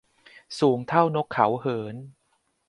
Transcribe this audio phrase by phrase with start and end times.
[0.59, 1.95] สูงเท่านกเขาเหิน